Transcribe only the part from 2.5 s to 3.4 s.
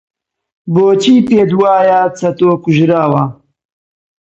کوژراوە؟